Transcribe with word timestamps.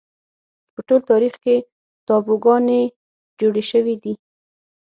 په 0.73 0.81
ټول 0.87 1.01
تاریخ 1.11 1.33
کې 1.43 1.55
تابوگانې 2.07 2.81
جوړې 3.39 3.63
شوې 3.71 3.95
دي 4.03 4.13